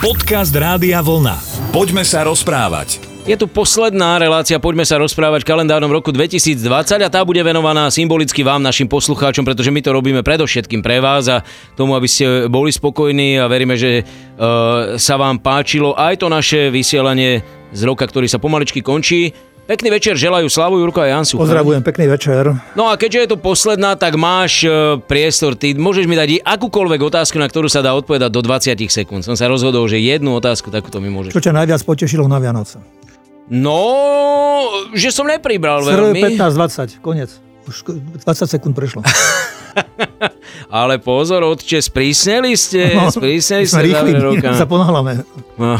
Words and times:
Podcast 0.00 0.56
Rádia 0.56 1.04
Vlna. 1.04 1.36
Poďme 1.76 2.08
sa 2.08 2.24
rozprávať. 2.24 3.04
Je 3.28 3.36
tu 3.36 3.44
posledná 3.44 4.16
relácia, 4.16 4.56
poďme 4.56 4.88
sa 4.88 4.96
rozprávať 4.96 5.44
v 5.44 5.48
kalendárnom 5.52 5.92
roku 5.92 6.08
2020 6.08 7.04
a 7.04 7.12
tá 7.12 7.20
bude 7.20 7.44
venovaná 7.44 7.92
symbolicky 7.92 8.40
vám, 8.40 8.64
našim 8.64 8.88
poslucháčom, 8.88 9.44
pretože 9.44 9.68
my 9.68 9.84
to 9.84 9.92
robíme 9.92 10.24
predovšetkým 10.24 10.80
pre 10.80 11.04
vás 11.04 11.28
a 11.28 11.44
tomu, 11.76 11.92
aby 12.00 12.08
ste 12.08 12.48
boli 12.48 12.72
spokojní 12.72 13.44
a 13.44 13.52
veríme, 13.52 13.76
že 13.76 14.00
uh, 14.00 14.96
sa 14.96 15.20
vám 15.20 15.36
páčilo 15.36 15.92
aj 15.92 16.24
to 16.24 16.32
naše 16.32 16.72
vysielanie 16.72 17.44
z 17.68 17.80
roka, 17.84 18.08
ktorý 18.08 18.24
sa 18.24 18.40
pomaličky 18.40 18.80
končí. 18.80 19.36
Pekný 19.70 19.94
večer 19.94 20.18
želajú 20.18 20.50
Slavu 20.50 20.82
Jurko 20.82 20.98
a 20.98 21.06
Jan 21.06 21.22
Sucha. 21.22 21.46
Pozdravujem, 21.46 21.78
pekný 21.86 22.10
večer. 22.10 22.58
No 22.74 22.90
a 22.90 22.98
keďže 22.98 23.18
je 23.22 23.28
to 23.30 23.38
posledná, 23.38 23.94
tak 23.94 24.18
máš 24.18 24.66
e, 24.66 24.98
priestor. 24.98 25.54
Ty 25.54 25.78
môžeš 25.78 26.10
mi 26.10 26.18
dať 26.18 26.42
akúkoľvek 26.42 26.98
otázku, 27.06 27.38
na 27.38 27.46
ktorú 27.46 27.70
sa 27.70 27.78
dá 27.78 27.94
odpovedať 27.94 28.34
do 28.34 28.42
20 28.42 28.74
sekúnd. 28.90 29.22
Som 29.22 29.38
sa 29.38 29.46
rozhodol, 29.46 29.86
že 29.86 30.02
jednu 30.02 30.34
otázku 30.34 30.74
takúto 30.74 30.98
mi 30.98 31.06
môžeš. 31.06 31.30
Čo 31.38 31.46
ťa 31.46 31.54
najviac 31.54 31.86
potešilo 31.86 32.26
na 32.26 32.42
Vianoce? 32.42 32.82
No, 33.46 33.86
že 34.90 35.14
som 35.14 35.30
nepribral 35.30 35.86
veľmi. 35.86 36.18
15-20, 36.18 36.98
konec. 36.98 37.30
Už 37.70 37.86
20 37.86 38.26
sekúnd 38.50 38.74
prešlo. 38.74 39.06
Ale 40.70 40.98
pozor, 40.98 41.46
otče, 41.46 41.78
sprísneli 41.78 42.58
ste, 42.58 42.90
sprísneli 43.14 43.66
sme 43.66 43.78
ste 43.78 43.86
rýchli, 43.86 44.10
roka. 44.18 44.50
sa 44.58 44.66
ponáhľame. 44.66 45.22
No. 45.54 45.78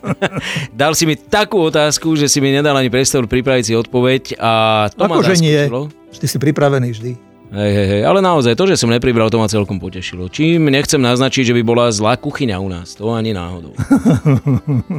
Dal 0.80 0.92
si 0.92 1.08
mi 1.08 1.16
takú 1.16 1.72
otázku, 1.72 2.12
že 2.16 2.28
si 2.28 2.44
mi 2.44 2.52
nedal 2.52 2.76
ani 2.76 2.92
priestor 2.92 3.24
pripraviť 3.24 3.64
si 3.64 3.72
odpoveď 3.72 4.36
a 4.36 4.52
to 4.92 5.08
ma 5.08 5.16
Akože 5.16 5.40
nie. 5.40 5.68
Vždy 6.12 6.26
si 6.28 6.36
pripravený, 6.36 6.88
vždy. 6.92 7.12
Hej, 7.46 7.72
hej, 7.72 7.86
hej, 7.86 8.02
ale 8.02 8.18
naozaj, 8.18 8.58
to, 8.58 8.66
že 8.66 8.74
som 8.74 8.90
nepribral, 8.90 9.30
to 9.30 9.38
ma 9.38 9.46
celkom 9.46 9.78
potešilo. 9.78 10.26
Čím 10.26 10.66
nechcem 10.66 10.98
naznačiť, 10.98 11.54
že 11.54 11.54
by 11.54 11.62
bola 11.62 11.94
zlá 11.94 12.18
kuchyňa 12.18 12.58
u 12.58 12.68
nás, 12.68 12.98
to 12.98 13.14
ani 13.14 13.30
náhodou. 13.30 13.70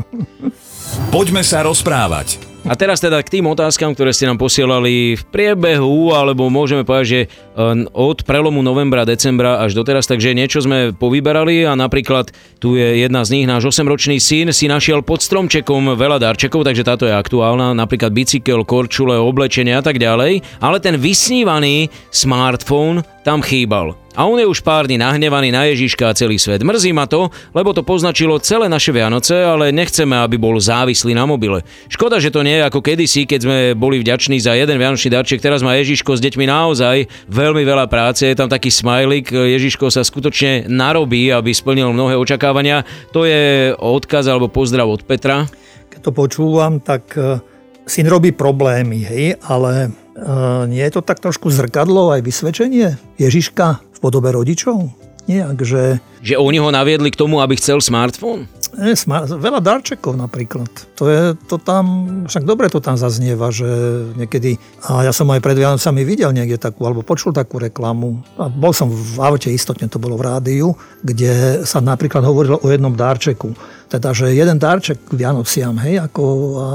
Poďme 1.13 1.43
sa 1.43 1.68
rozprávať. 1.68 2.46
A 2.68 2.76
teraz 2.76 2.99
teda 2.99 3.23
k 3.23 3.40
tým 3.40 3.48
otázkam, 3.48 3.96
ktoré 3.96 4.12
ste 4.12 4.27
nám 4.27 4.35
posielali 4.35 5.15
v 5.15 5.23
priebehu, 5.32 6.12
alebo 6.12 6.51
môžeme 6.51 6.84
povedať, 6.84 7.07
že 7.07 7.21
eh, 7.23 7.87
od 7.96 8.27
prelomu 8.27 8.60
novembra, 8.60 9.07
decembra 9.07 9.63
až 9.63 9.71
doteraz, 9.71 10.04
takže 10.04 10.35
niečo 10.35 10.60
sme 10.60 10.91
povyberali 10.91 11.63
a 11.63 11.79
napríklad 11.79 12.35
tu 12.60 12.76
je 12.76 13.07
jedna 13.07 13.23
z 13.23 13.40
nich, 13.40 13.45
náš 13.48 13.71
8-ročný 13.71 14.20
syn 14.20 14.51
si 14.51 14.68
našiel 14.68 14.99
pod 14.99 15.23
stromčekom 15.23 15.95
veľa 15.95 16.20
darčekov, 16.20 16.68
takže 16.68 16.84
táto 16.84 17.07
je 17.07 17.15
aktuálna, 17.15 17.71
napríklad 17.71 18.12
bicykel, 18.12 18.68
korčule, 18.68 19.15
oblečenie 19.15 19.71
a 19.71 19.82
tak 19.82 19.95
ďalej, 19.95 20.43
ale 20.60 20.77
ten 20.84 20.99
vysnívaný 20.99 21.88
smartfón 22.12 22.99
tam 23.23 23.40
chýbal. 23.40 23.95
A 24.18 24.26
on 24.26 24.41
je 24.41 24.49
už 24.49 24.65
pár 24.65 24.90
dní 24.90 24.98
nahnevaný 24.98 25.54
na 25.54 25.70
Ježiška 25.70 26.10
a 26.10 26.18
celý 26.18 26.41
svet. 26.41 26.65
Mrzí 26.65 26.90
ma 26.90 27.05
to, 27.05 27.29
lebo 27.54 27.70
to 27.70 27.85
poznačilo 27.85 28.41
celé 28.41 28.65
naše 28.65 28.90
Vianoce, 28.90 29.46
ale 29.46 29.70
nechceme, 29.70 30.18
aby 30.18 30.41
bol 30.41 30.57
závislý 30.57 31.13
na 31.13 31.29
mobile. 31.29 31.62
Škoda, 31.85 32.18
že 32.18 32.34
to 32.34 32.41
nie 32.41 32.57
je 32.57 32.65
ako 32.65 32.82
kedysi, 32.82 33.29
keď 33.29 33.40
sme 33.45 33.57
boli 33.77 34.01
vďační 34.01 34.41
za 34.41 34.57
jeden 34.57 34.82
Vianočný 34.82 35.13
darček. 35.13 35.38
Teraz 35.38 35.62
má 35.62 35.77
Ježiško 35.77 36.18
s 36.18 36.23
deťmi 36.26 36.49
naozaj 36.49 37.29
veľmi 37.29 37.62
veľa 37.62 37.85
práce. 37.85 38.26
Je 38.26 38.34
tam 38.34 38.49
taký 38.49 38.73
smajlik. 38.73 39.29
Ježiško 39.29 39.93
sa 39.93 40.01
skutočne 40.01 40.65
narobí, 40.65 41.29
aby 41.29 41.54
splnil 41.54 41.93
mnohé 41.93 42.18
očakávania. 42.18 42.90
To 43.13 43.21
je 43.21 43.77
odkaz 43.77 44.26
alebo 44.26 44.49
pozdrav 44.49 44.90
od 44.90 45.05
Petra. 45.05 45.45
Keď 45.93 45.99
to 46.01 46.10
počúvam, 46.10 46.82
tak 46.82 47.13
eh, 47.21 47.38
syn 47.85 48.10
robí 48.10 48.34
problémy, 48.34 48.99
hej, 49.05 49.26
ale 49.45 49.93
uh, 50.20 50.68
nie 50.68 50.84
je 50.84 50.99
to 50.99 51.01
tak 51.01 51.23
trošku 51.23 51.48
zrkadlo 51.48 52.12
aj 52.12 52.21
vysvedčenie 52.21 52.99
Ježiška 53.15 53.87
v 53.98 53.99
podobe 53.99 54.29
rodičov? 54.29 54.93
Nejak, 55.27 55.59
že 55.67 55.99
Že 56.23 56.40
oni 56.40 56.57
ho 56.63 56.71
naviedli 56.71 57.12
k 57.12 57.20
tomu, 57.20 57.43
aby 57.43 57.59
chcel 57.59 57.84
smartfón? 57.84 58.48
E, 58.79 58.95
smar- 58.95 59.27
veľa 59.27 59.59
darčekov 59.59 60.15
napríklad. 60.15 60.71
To 60.95 61.04
je 61.12 61.35
to 61.51 61.59
tam, 61.59 61.85
však 62.31 62.48
dobre 62.48 62.71
to 62.71 62.79
tam 62.79 62.95
zaznieva, 62.95 63.51
že 63.51 63.67
niekedy, 64.16 64.56
a 64.88 65.03
ja 65.03 65.12
som 65.12 65.28
aj 65.28 65.44
pred 65.44 65.59
Vianocami 65.59 66.07
videl 66.07 66.31
niekde 66.31 66.55
takú, 66.55 66.88
alebo 66.88 67.03
počul 67.03 67.35
takú 67.35 67.59
reklamu. 67.59 68.23
A 68.39 68.47
bol 68.47 68.72
som 68.72 68.88
v 68.88 69.19
aute, 69.19 69.51
istotne 69.51 69.91
to 69.91 69.99
bolo 69.99 70.16
v 70.16 70.31
rádiu, 70.31 70.79
kde 71.03 71.66
sa 71.67 71.83
napríklad 71.83 72.23
hovorilo 72.23 72.63
o 72.63 72.67
jednom 72.72 72.95
darčeku. 72.95 73.51
Teda, 73.87 74.11
že 74.11 74.35
jeden 74.35 74.59
darček 74.59 74.99
k 74.99 75.15
Vianociam, 75.15 75.79
hej, 75.79 76.03
ako 76.03 76.23
a 76.57 76.67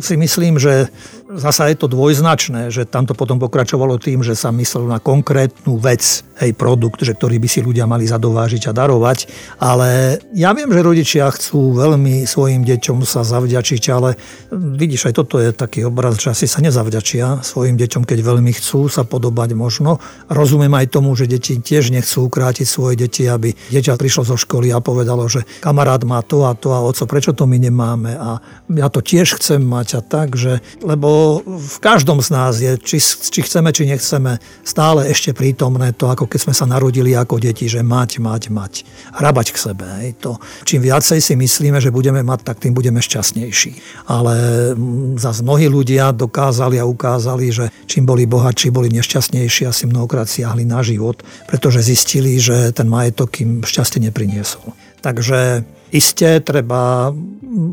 si 0.00 0.16
myslím, 0.16 0.56
že 0.56 0.88
zasa 1.36 1.68
je 1.70 1.76
to 1.78 1.86
dvojznačné, 1.86 2.72
že 2.72 2.88
tam 2.88 3.06
to 3.06 3.14
potom 3.14 3.38
pokračovalo 3.38 4.00
tým, 4.00 4.24
že 4.24 4.34
sa 4.34 4.50
myslelo 4.50 4.88
na 4.88 4.98
konkrétnu 4.98 5.76
vec, 5.76 6.24
hej, 6.40 6.56
produkt, 6.56 7.04
že 7.04 7.14
ktorý 7.14 7.36
by 7.38 7.48
si 7.48 7.60
ľudia 7.60 7.84
mali 7.84 8.08
zadovážiť 8.08 8.72
a 8.72 8.72
darovať. 8.72 9.18
Ale 9.60 10.18
ja 10.32 10.50
viem, 10.56 10.72
že 10.72 10.80
rodičia 10.80 11.28
chcú 11.28 11.76
veľmi 11.76 12.24
svojim 12.24 12.64
deťom 12.64 13.04
sa 13.04 13.20
zavďačiť, 13.22 13.82
ale 13.92 14.16
vidíš, 14.50 15.12
aj 15.12 15.14
toto 15.20 15.36
je 15.38 15.52
taký 15.52 15.84
obraz, 15.86 16.18
že 16.18 16.32
asi 16.32 16.48
sa 16.48 16.64
nezavďačia 16.64 17.44
svojim 17.44 17.76
deťom, 17.76 18.02
keď 18.08 18.18
veľmi 18.24 18.50
chcú 18.56 18.88
sa 18.88 19.04
podobať 19.04 19.54
možno. 19.54 20.00
Rozumiem 20.32 20.72
aj 20.72 20.96
tomu, 20.96 21.12
že 21.14 21.28
deti 21.28 21.60
tiež 21.60 21.92
nechcú 21.92 22.26
ukrátiť 22.26 22.66
svoje 22.66 22.96
deti, 22.96 23.28
aby 23.28 23.52
dieťa 23.70 23.94
prišlo 24.00 24.24
zo 24.24 24.36
školy 24.40 24.72
a 24.72 24.80
povedalo, 24.82 25.28
že 25.28 25.44
kamarát 25.60 26.02
má 26.02 26.18
to 26.30 26.46
a 26.46 26.54
to 26.54 26.70
a 26.70 26.78
oco, 26.78 27.02
prečo 27.10 27.34
to 27.34 27.50
my 27.50 27.58
nemáme 27.58 28.14
a 28.14 28.38
ja 28.70 28.86
to 28.86 29.02
tiež 29.02 29.42
chcem 29.42 29.58
mať 29.58 29.98
a 29.98 30.00
tak, 30.06 30.38
že, 30.38 30.62
lebo 30.78 31.42
v 31.42 31.76
každom 31.82 32.22
z 32.22 32.28
nás 32.30 32.62
je, 32.62 32.78
či, 32.78 33.02
či 33.02 33.42
chceme, 33.42 33.74
či 33.74 33.90
nechceme, 33.90 34.38
stále 34.62 35.10
ešte 35.10 35.34
prítomné 35.34 35.90
to, 35.90 36.06
ako 36.06 36.30
keď 36.30 36.40
sme 36.46 36.54
sa 36.54 36.70
narodili 36.70 37.18
ako 37.18 37.42
deti, 37.42 37.66
že 37.66 37.82
mať, 37.82 38.22
mať, 38.22 38.42
mať. 38.54 38.72
Hrabať 39.18 39.46
k 39.50 39.58
sebe. 39.58 39.86
Hej, 39.98 40.22
to. 40.22 40.38
Čím 40.62 40.86
viacej 40.86 41.18
si 41.18 41.34
myslíme, 41.34 41.82
že 41.82 41.90
budeme 41.90 42.22
mať, 42.22 42.46
tak 42.46 42.62
tým 42.62 42.78
budeme 42.78 43.02
šťastnejší. 43.02 44.06
Ale 44.06 44.34
mm, 44.78 45.18
zase 45.18 45.42
mnohí 45.42 45.66
ľudia 45.66 46.14
dokázali 46.14 46.78
a 46.78 46.86
ukázali, 46.86 47.50
že 47.50 47.64
čím 47.90 48.06
boli 48.06 48.30
bohatší, 48.30 48.70
boli 48.70 48.86
nešťastnejší 48.94 49.66
a 49.66 49.74
si 49.74 49.90
mnohokrát 49.90 50.30
siahli 50.30 50.62
na 50.62 50.86
život, 50.86 51.18
pretože 51.50 51.82
zistili, 51.82 52.38
že 52.38 52.70
ten 52.70 52.86
majetok 52.86 53.34
im 53.42 53.66
šťastie 53.66 53.98
nepriniesol. 54.06 54.76
Takže 55.00 55.66
Isté 55.90 56.38
treba 56.38 57.10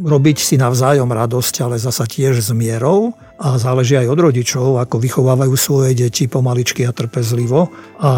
robiť 0.04 0.38
si 0.42 0.56
navzájom 0.58 1.06
radosť, 1.06 1.56
ale 1.62 1.78
zasa 1.78 2.10
tiež 2.10 2.42
s 2.42 2.50
mierou 2.50 3.14
a 3.38 3.62
záleží 3.62 3.94
aj 3.94 4.10
od 4.10 4.20
rodičov, 4.26 4.82
ako 4.82 4.98
vychovávajú 4.98 5.54
svoje 5.54 5.94
deti 5.94 6.26
pomaličky 6.26 6.82
a 6.90 6.92
trpezlivo. 6.92 7.70
A 8.02 8.12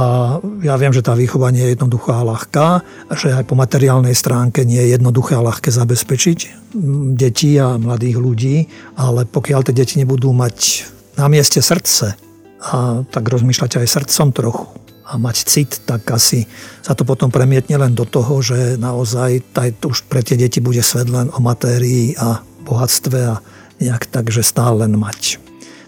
ja 0.63 0.79
viem, 0.79 0.95
že 0.95 1.03
tá 1.03 1.11
výchova 1.11 1.51
nie 1.51 1.67
je 1.67 1.75
jednoduchá 1.75 2.23
a 2.23 2.27
ľahká, 2.31 2.67
že 3.11 3.35
aj 3.35 3.43
po 3.43 3.59
materiálnej 3.59 4.15
stránke 4.15 4.63
nie 4.63 4.79
je 4.79 4.95
jednoduché 4.95 5.35
a 5.35 5.43
ľahké 5.43 5.67
zabezpečiť 5.67 6.71
deti 7.19 7.59
a 7.59 7.75
mladých 7.75 8.17
ľudí, 8.23 8.57
ale 8.95 9.27
pokiaľ 9.27 9.67
tie 9.67 9.75
deti 9.75 9.99
nebudú 9.99 10.31
mať 10.31 10.87
na 11.19 11.27
mieste 11.27 11.59
srdce, 11.59 12.15
a 12.59 13.03
tak 13.07 13.23
rozmýšľať 13.27 13.83
aj 13.83 13.87
srdcom 13.87 14.35
trochu 14.35 14.67
a 15.09 15.17
mať 15.17 15.37
cit, 15.49 15.71
tak 15.89 16.05
asi 16.13 16.45
sa 16.85 16.93
to 16.93 17.01
potom 17.01 17.33
premietne 17.33 17.81
len 17.81 17.97
do 17.97 18.05
toho, 18.05 18.45
že 18.45 18.77
naozaj 18.77 19.41
taj, 19.57 19.73
už 19.81 20.05
pre 20.05 20.21
tie 20.21 20.37
deti 20.37 20.61
bude 20.61 20.85
svet 20.85 21.09
len 21.09 21.33
o 21.33 21.39
matérii 21.41 22.13
a 22.13 22.45
bohatstve 22.61 23.19
a 23.25 23.41
nejak 23.81 24.05
tak, 24.05 24.29
že 24.29 24.45
stále 24.45 24.85
len 24.85 24.93
mať. 24.93 25.41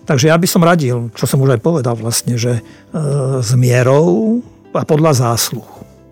Takže 0.10 0.34
ja 0.34 0.36
by 0.36 0.48
som 0.50 0.66
radil, 0.66 1.14
čo 1.14 1.30
som 1.30 1.38
už 1.46 1.56
aj 1.56 1.62
povedal 1.62 1.94
vlastne, 1.94 2.34
že 2.36 2.60
e, 2.60 2.62
s 3.40 3.54
mierou 3.54 4.42
a 4.74 4.82
podľa 4.82 5.14
zásluh. 5.30 5.68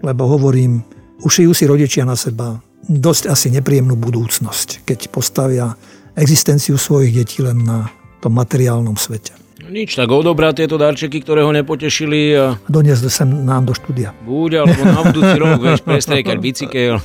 Lebo 0.06 0.30
hovorím, 0.30 0.86
ušijú 1.26 1.52
si 1.58 1.66
rodičia 1.66 2.06
na 2.06 2.14
seba 2.14 2.62
dosť 2.86 3.28
asi 3.28 3.48
nepríjemnú 3.50 3.98
budúcnosť, 3.98 4.86
keď 4.86 5.00
postavia 5.10 5.74
existenciu 6.14 6.78
svojich 6.78 7.12
detí 7.12 7.42
len 7.42 7.66
na 7.66 7.90
tom 8.22 8.38
materiálnom 8.38 8.96
svete. 8.96 9.49
Nič, 9.68 10.00
tak 10.00 10.08
odobrať 10.08 10.64
tieto 10.64 10.80
darčeky, 10.80 11.20
ktoré 11.20 11.44
ho 11.44 11.52
nepotešili 11.52 12.20
a 12.34 12.56
Doniesli 12.66 13.12
sem 13.12 13.28
nám 13.28 13.68
do 13.68 13.76
štúdia. 13.76 14.16
buď, 14.24 14.64
alebo 14.64 14.82
na 14.82 15.02
budúci 15.04 15.36
rok, 15.36 15.60
vieš, 15.68 15.80
prestriekať 15.84 16.38
bicykel. 16.40 16.96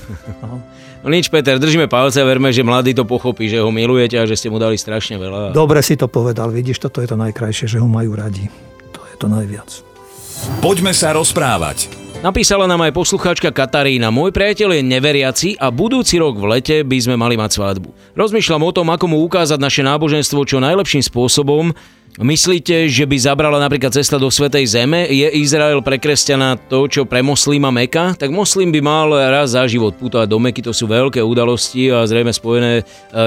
No 1.05 1.13
nič, 1.13 1.29
Peter, 1.29 1.61
držíme 1.61 1.85
palce 1.85 2.23
a 2.23 2.25
verme, 2.25 2.49
že 2.49 2.65
mladý 2.65 2.97
to 2.97 3.05
pochopí, 3.05 3.51
že 3.51 3.61
ho 3.61 3.69
milujete 3.69 4.17
a 4.17 4.25
že 4.25 4.39
ste 4.39 4.49
mu 4.49 4.57
dali 4.57 4.81
strašne 4.81 5.21
veľa. 5.21 5.53
Dobre 5.53 5.85
si 5.85 5.99
to 5.99 6.09
povedal, 6.09 6.49
vidíš, 6.49 6.81
toto 6.81 7.05
je 7.05 7.11
to 7.11 7.17
najkrajšie, 7.19 7.69
že 7.69 7.77
ho 7.77 7.85
majú 7.85 8.17
radi. 8.17 8.49
To 8.97 9.05
je 9.13 9.15
to 9.21 9.29
najviac. 9.29 9.69
Poďme 10.65 10.97
sa 10.97 11.13
rozprávať. 11.13 11.93
Napísala 12.25 12.65
nám 12.65 12.81
aj 12.89 12.97
poslucháčka 12.97 13.53
Katarína. 13.53 14.09
Môj 14.09 14.33
priateľ 14.33 14.81
je 14.81 14.83
neveriaci 14.89 15.49
a 15.61 15.69
budúci 15.69 16.17
rok 16.17 16.41
v 16.41 16.57
lete 16.57 16.81
by 16.81 16.97
sme 16.97 17.21
mali 17.21 17.37
mať 17.37 17.61
svadbu. 17.61 18.17
Rozmýšľam 18.17 18.65
o 18.65 18.73
tom, 18.73 18.89
ako 18.89 19.05
mu 19.13 19.21
ukázať 19.29 19.61
naše 19.61 19.85
náboženstvo 19.85 20.41
čo 20.49 20.57
najlepším 20.57 21.05
spôsobom. 21.05 21.77
Myslíte, 22.15 22.87
že 22.87 23.11
by 23.11 23.17
zabrala 23.19 23.59
napríklad 23.59 23.91
cesta 23.91 24.23
do 24.23 24.31
Svetej 24.31 24.71
Zeme? 24.71 25.03
Je 25.11 25.27
Izrael 25.35 25.83
pre 25.83 25.99
kresťana 25.99 26.55
to, 26.71 26.87
čo 26.87 27.03
pre 27.11 27.27
moslima 27.27 27.75
Meka? 27.75 28.15
Tak 28.15 28.31
moslim 28.31 28.71
by 28.71 28.79
mal 28.79 29.11
raz 29.11 29.59
za 29.59 29.67
život 29.67 29.99
putovať 29.99 30.31
do 30.31 30.39
Meky, 30.39 30.63
to 30.63 30.71
sú 30.71 30.87
veľké 30.87 31.19
udalosti 31.19 31.91
a 31.91 32.07
zrejme 32.07 32.31
spojené 32.31 32.73
e, 32.79 32.83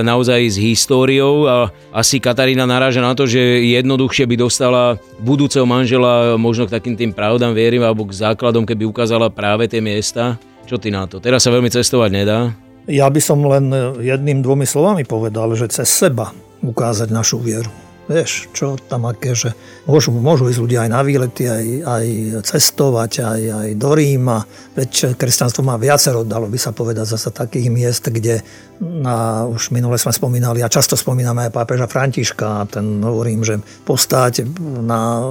naozaj 0.08 0.40
s 0.40 0.56
históriou 0.56 1.52
a 1.52 1.68
asi 1.92 2.24
Katarína 2.24 2.64
naráža 2.64 3.04
na 3.04 3.12
to, 3.12 3.28
že 3.28 3.60
jednoduchšie 3.76 4.24
by 4.24 4.40
dostala 4.40 4.96
budúceho 5.20 5.68
manžela 5.68 6.40
možno 6.40 6.64
k 6.64 6.80
takým 6.80 6.96
tým 6.96 7.12
pravdám 7.12 7.52
viery 7.52 7.84
alebo 7.84 8.08
k 8.08 8.16
základom, 8.16 8.64
keby 8.64 8.88
ukázala 8.88 9.28
práve 9.28 9.68
tie 9.68 9.84
miesta. 9.84 10.40
Čo 10.64 10.80
ty 10.80 10.96
na 10.96 11.04
to? 11.12 11.20
Teraz 11.20 11.44
sa 11.44 11.52
veľmi 11.52 11.68
cestovať 11.68 12.10
nedá. 12.24 12.56
Ja 12.88 13.12
by 13.12 13.20
som 13.20 13.44
len 13.44 13.68
jedným, 14.00 14.40
dvomi 14.40 14.64
slovami 14.64 15.04
povedal, 15.04 15.52
že 15.60 15.68
cez 15.68 15.92
seba 15.92 16.32
ukázať 16.64 17.12
našu 17.12 17.44
vieru. 17.44 17.87
Vieš, 18.08 18.48
čo 18.56 18.80
tam 18.88 19.04
aké, 19.04 19.36
že 19.36 19.52
môžu, 19.84 20.16
môžu 20.16 20.48
ísť 20.48 20.64
ľudia 20.64 20.88
aj 20.88 20.92
na 20.96 21.02
výlety, 21.04 21.44
aj, 21.44 21.66
aj 21.84 22.06
cestovať, 22.48 23.12
aj, 23.20 23.42
aj 23.52 23.70
do 23.76 23.92
Ríma. 23.92 24.48
Veď 24.80 25.20
kresťanstvo 25.20 25.60
má 25.60 25.76
viacero, 25.76 26.24
dalo 26.24 26.48
by 26.48 26.56
sa 26.56 26.72
povedať, 26.72 27.04
zase 27.04 27.36
takých 27.36 27.68
miest, 27.68 28.08
kde 28.08 28.40
na, 28.80 29.44
už 29.44 29.76
minule 29.76 30.00
sme 30.00 30.16
spomínali 30.16 30.64
a 30.64 30.72
často 30.72 30.96
spomíname 30.96 31.52
aj 31.52 31.56
pápeža 31.56 31.92
Františka. 31.92 32.72
Ten 32.72 33.04
hovorím, 33.04 33.44
že 33.44 33.60
postáť 33.84 34.48
na 34.64 35.28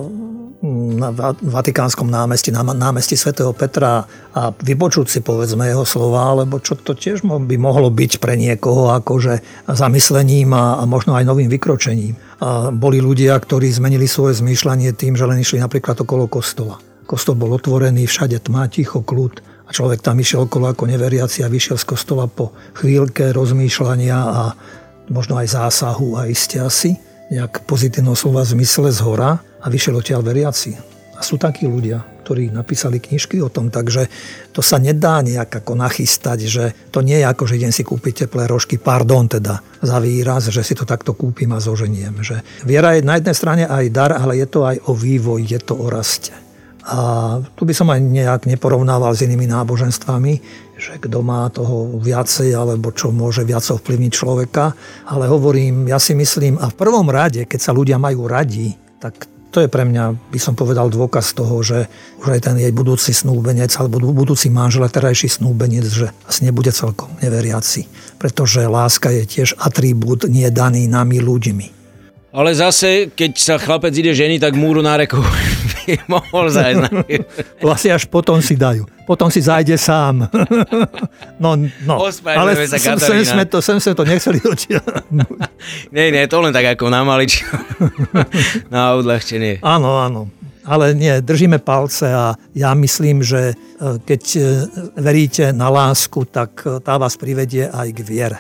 na 0.97 1.13
Vatikánskom 1.37 2.09
námestí, 2.09 2.49
na 2.51 2.65
námestí 2.65 3.15
svätého 3.15 3.53
Petra 3.53 4.09
a 4.33 4.43
vypočuť 4.51 5.07
si 5.07 5.21
povedzme 5.21 5.69
jeho 5.69 5.85
slova, 5.85 6.33
lebo 6.33 6.59
čo 6.59 6.75
to 6.81 6.97
tiež 6.97 7.23
by 7.23 7.57
mohlo 7.61 7.93
byť 7.93 8.19
pre 8.19 8.35
niekoho 8.41 8.91
akože 8.97 9.45
zamyslením 9.69 10.57
a, 10.57 10.81
a 10.81 10.83
možno 10.89 11.15
aj 11.15 11.29
novým 11.29 11.53
vykročením. 11.53 12.26
A 12.37 12.69
boli 12.69 13.01
ľudia, 13.01 13.33
ktorí 13.37 13.73
zmenili 13.73 14.05
svoje 14.05 14.37
zmýšľanie 14.41 14.93
tým, 14.93 15.17
že 15.17 15.25
len 15.25 15.41
išli 15.41 15.57
napríklad 15.61 15.97
okolo 16.05 16.29
kostola. 16.29 16.77
Kostol 17.09 17.39
bol 17.39 17.55
otvorený, 17.57 18.05
všade 18.05 18.37
tma, 18.45 18.69
ticho, 18.69 19.01
kľud 19.01 19.41
a 19.67 19.71
človek 19.73 20.03
tam 20.03 20.21
išiel 20.21 20.45
okolo 20.45 20.69
ako 20.75 20.91
neveriaci 20.91 21.47
a 21.47 21.53
vyšiel 21.53 21.79
z 21.81 21.87
kostola 21.87 22.27
po 22.29 22.53
chvíľke 22.77 23.31
rozmýšľania 23.33 24.19
a 24.19 24.43
možno 25.09 25.39
aj 25.39 25.55
zásahu 25.55 26.19
a 26.19 26.27
iste 26.27 26.59
asi 26.59 26.99
nejak 27.31 27.67
pozitívneho 27.67 28.15
slova 28.15 28.47
zmysle 28.47 28.91
z 28.91 29.01
hora 29.03 29.39
a 29.39 29.67
vyšiel 29.67 29.99
odtiaľ 29.99 30.23
veriaci. 30.23 30.79
A 31.17 31.25
sú 31.25 31.41
takí 31.41 31.65
ľudia, 31.67 32.16
ktorí 32.27 32.51
napísali 32.51 32.99
knižky 32.99 33.39
o 33.39 33.47
tom, 33.47 33.71
takže 33.71 34.11
to 34.51 34.59
sa 34.59 34.83
nedá 34.83 35.23
nejak 35.23 35.63
ako 35.63 35.79
nachystať, 35.79 36.39
že 36.51 36.75
to 36.91 37.07
nie 37.07 37.23
je 37.23 37.27
ako, 37.31 37.47
že 37.47 37.63
idem 37.63 37.71
si 37.71 37.87
kúpiť 37.87 38.27
teplé 38.27 38.51
rožky, 38.51 38.83
pardon 38.83 39.31
teda 39.31 39.63
za 39.79 40.03
výraz, 40.03 40.51
že 40.51 40.67
si 40.67 40.75
to 40.75 40.83
takto 40.83 41.15
kúpim 41.15 41.55
a 41.55 41.63
zoženiem. 41.63 42.19
Že 42.27 42.43
viera 42.67 42.99
je 42.99 43.07
na 43.07 43.23
jednej 43.23 43.37
strane 43.39 43.63
aj 43.63 43.95
dar, 43.95 44.11
ale 44.11 44.43
je 44.43 44.47
to 44.51 44.67
aj 44.67 44.83
o 44.91 44.99
vývoj, 44.99 45.47
je 45.47 45.61
to 45.63 45.79
o 45.79 45.87
raste. 45.87 46.35
A 46.87 46.99
tu 47.55 47.63
by 47.63 47.75
som 47.75 47.87
aj 47.95 48.03
nejak 48.03 48.51
neporovnával 48.51 49.15
s 49.15 49.23
inými 49.23 49.47
náboženstvami, 49.47 50.35
že 50.79 50.99
kto 50.99 51.19
má 51.23 51.47
toho 51.51 51.95
viacej 51.99 52.55
alebo 52.55 52.91
čo 52.91 53.15
môže 53.15 53.47
viac 53.47 53.63
ovplyvniť 53.63 54.13
človeka. 54.15 54.75
Ale 55.11 55.31
hovorím, 55.31 55.87
ja 55.87 56.03
si 56.03 56.15
myslím, 56.19 56.59
a 56.59 56.71
v 56.71 56.79
prvom 56.79 57.07
rade, 57.07 57.47
keď 57.47 57.61
sa 57.63 57.75
ľudia 57.75 57.99
majú 57.99 58.31
radi, 58.31 58.75
tak 59.03 59.36
to 59.57 59.65
je 59.65 59.73
pre 59.73 59.89
mňa, 59.89 60.37
by 60.37 60.37
som 60.37 60.53
povedal, 60.53 60.93
dôkaz 60.93 61.33
toho, 61.33 61.65
že 61.65 61.89
už 62.21 62.37
aj 62.37 62.41
ten 62.45 62.61
jej 62.61 62.69
budúci 62.77 63.17
snúbenec 63.17 63.73
alebo 63.81 64.13
budúci 64.13 64.53
manžel 64.53 64.85
a 64.85 64.93
terajší 64.93 65.41
snúbenec, 65.41 65.89
že 65.89 66.13
asi 66.29 66.45
nebude 66.45 66.69
celkom 66.77 67.09
neveriaci. 67.25 67.89
Pretože 68.21 68.69
láska 68.69 69.09
je 69.09 69.25
tiež 69.25 69.57
atribút 69.57 70.29
nie 70.29 70.45
daný 70.53 70.85
nami 70.93 71.25
ľuďmi. 71.25 71.67
Ale 72.37 72.53
zase, 72.53 73.17
keď 73.17 73.33
sa 73.41 73.57
chlapec 73.57 73.97
ide 73.97 74.13
ženy, 74.13 74.37
tak 74.37 74.53
múru 74.61 74.85
na 74.85 75.01
reku 75.01 75.25
by 75.87 75.95
mohol 76.11 76.51
zájsť. 76.51 76.83
asi 77.77 77.89
až 77.95 78.11
potom 78.11 78.43
si 78.43 78.59
dajú. 78.59 78.87
Potom 79.07 79.31
si 79.31 79.39
zájde 79.39 79.79
sám. 79.79 80.27
no, 81.43 81.51
no. 81.87 81.95
Ale 82.27 82.67
sa 82.67 82.77
sem, 82.77 82.99
sem, 82.99 83.23
sme 83.23 83.47
to, 83.47 83.63
sem 83.63 83.79
sme 83.79 83.95
to 83.95 84.03
nechceli 84.03 84.43
dotiahnuť. 84.43 85.39
nie, 85.95 86.07
nie, 86.11 86.27
to 86.27 86.43
len 86.43 86.51
tak 86.51 86.75
ako 86.75 86.91
na 86.91 87.07
maličko. 87.07 87.47
na 88.75 88.99
odľahčenie. 88.99 89.63
Áno, 89.63 90.03
áno. 90.03 90.27
Ale 90.67 90.99
nie, 90.99 91.23
držíme 91.23 91.63
palce 91.63 92.11
a 92.11 92.35
ja 92.51 92.75
myslím, 92.75 93.23
že 93.23 93.55
e, 93.55 94.03
keď 94.03 94.23
e, 94.35 94.41
veríte 94.99 95.55
na 95.55 95.71
lásku, 95.71 96.27
tak 96.27 96.67
e, 96.67 96.83
tá 96.83 96.99
vás 96.99 97.15
privedie 97.15 97.71
aj 97.71 97.89
k 97.95 98.01
viere. 98.03 98.39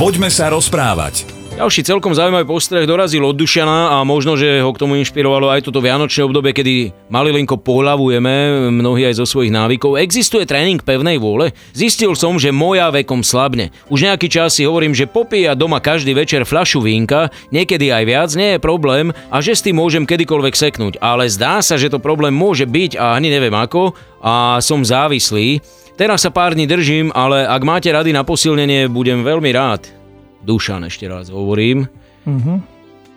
Poďme 0.00 0.32
sa 0.32 0.48
rozprávať. 0.48 1.41
Ďalší 1.62 1.86
celkom 1.86 2.10
zaujímavý 2.10 2.42
postreh 2.42 2.90
dorazil 2.90 3.22
od 3.22 3.38
Dušana 3.38 3.94
a 3.94 4.02
možno, 4.02 4.34
že 4.34 4.66
ho 4.66 4.74
k 4.74 4.82
tomu 4.82 4.98
inšpirovalo 4.98 5.46
aj 5.46 5.70
toto 5.70 5.78
vianočné 5.78 6.26
obdobie, 6.26 6.50
kedy 6.50 6.90
malilinko 7.06 7.54
pohľavujeme, 7.62 8.66
mnohí 8.74 9.06
aj 9.06 9.22
zo 9.22 9.30
svojich 9.30 9.54
návykov. 9.54 9.94
Existuje 9.94 10.42
tréning 10.42 10.82
pevnej 10.82 11.22
vôle? 11.22 11.54
Zistil 11.70 12.18
som, 12.18 12.34
že 12.34 12.50
moja 12.50 12.90
vekom 12.90 13.22
slabne. 13.22 13.70
Už 13.86 14.02
nejaký 14.10 14.26
čas 14.26 14.58
si 14.58 14.66
hovorím, 14.66 14.90
že 14.90 15.06
popíja 15.06 15.54
doma 15.54 15.78
každý 15.78 16.18
večer 16.18 16.42
fľašu 16.42 16.82
vínka, 16.82 17.30
niekedy 17.54 17.94
aj 17.94 18.04
viac, 18.10 18.30
nie 18.34 18.58
je 18.58 18.58
problém 18.58 19.14
a 19.30 19.38
že 19.38 19.54
s 19.54 19.62
tým 19.62 19.78
môžem 19.78 20.02
kedykoľvek 20.02 20.58
seknúť. 20.58 20.98
Ale 20.98 21.30
zdá 21.30 21.62
sa, 21.62 21.78
že 21.78 21.94
to 21.94 22.02
problém 22.02 22.34
môže 22.34 22.66
byť 22.66 22.98
a 22.98 23.14
ani 23.14 23.30
neviem 23.30 23.54
ako 23.54 23.94
a 24.18 24.58
som 24.58 24.82
závislý. 24.82 25.62
Teraz 25.94 26.26
sa 26.26 26.34
pár 26.34 26.58
dní 26.58 26.66
držím, 26.66 27.14
ale 27.14 27.46
ak 27.46 27.62
máte 27.62 27.86
rady 27.86 28.10
na 28.10 28.26
posilnenie, 28.26 28.90
budem 28.90 29.22
veľmi 29.22 29.54
rád. 29.54 30.01
Dušan 30.42 30.86
ešte 30.86 31.06
raz 31.06 31.30
hovorím. 31.30 31.86
Uh-huh. 32.26 32.58